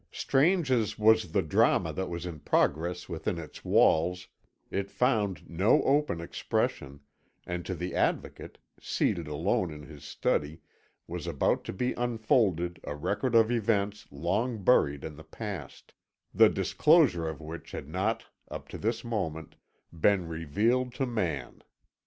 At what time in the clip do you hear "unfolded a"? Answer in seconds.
11.93-12.95